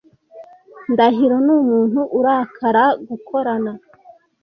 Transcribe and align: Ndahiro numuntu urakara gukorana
Ndahiro 0.91 1.37
numuntu 1.45 1.99
urakara 2.17 2.83
gukorana 3.07 3.71